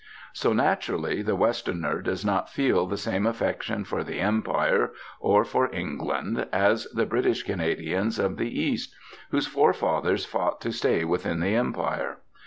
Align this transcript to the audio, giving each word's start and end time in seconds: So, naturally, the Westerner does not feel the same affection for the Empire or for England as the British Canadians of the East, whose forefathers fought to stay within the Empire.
So, 0.33 0.51
naturally, 0.51 1.21
the 1.21 1.35
Westerner 1.35 2.01
does 2.01 2.25
not 2.25 2.49
feel 2.49 2.87
the 2.87 2.97
same 2.97 3.27
affection 3.27 3.83
for 3.83 4.03
the 4.03 4.19
Empire 4.19 4.93
or 5.19 5.45
for 5.45 5.71
England 5.71 6.47
as 6.51 6.85
the 6.85 7.05
British 7.05 7.43
Canadians 7.43 8.17
of 8.17 8.37
the 8.37 8.49
East, 8.59 8.95
whose 9.29 9.45
forefathers 9.45 10.25
fought 10.25 10.59
to 10.61 10.71
stay 10.71 11.03
within 11.03 11.39
the 11.39 11.53
Empire. 11.53 12.17